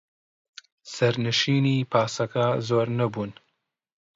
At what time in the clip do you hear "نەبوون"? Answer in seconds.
2.99-3.31